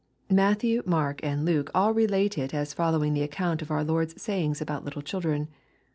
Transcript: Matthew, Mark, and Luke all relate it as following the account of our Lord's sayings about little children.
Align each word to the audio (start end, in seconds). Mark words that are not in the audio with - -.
Matthew, 0.31 0.81
Mark, 0.83 1.19
and 1.23 1.45
Luke 1.45 1.69
all 1.75 1.93
relate 1.93 2.35
it 2.35 2.55
as 2.55 2.73
following 2.73 3.13
the 3.13 3.21
account 3.21 3.61
of 3.61 3.69
our 3.69 3.83
Lord's 3.83 4.19
sayings 4.19 4.59
about 4.59 4.83
little 4.83 5.03
children. 5.03 5.47